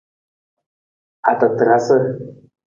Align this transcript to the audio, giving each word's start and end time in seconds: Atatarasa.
Atatarasa. 1.31 1.97